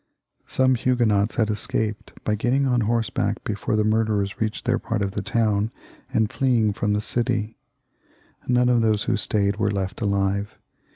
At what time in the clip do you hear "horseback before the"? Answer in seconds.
2.81-3.83